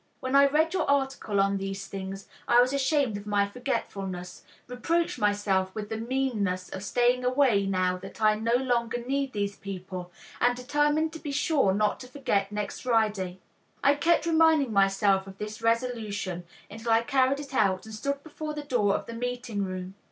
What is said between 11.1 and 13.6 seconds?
to be sure not to forget next Friday.